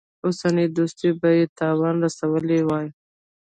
اوسنۍ 0.25 0.65
دوستۍ 0.77 1.09
ته 1.11 1.17
به 1.19 1.29
یې 1.37 1.45
تاوان 1.57 1.95
رسولی 2.05 2.59
وای. 2.67 2.87